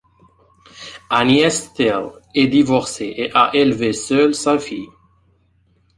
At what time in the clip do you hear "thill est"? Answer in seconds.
1.75-2.47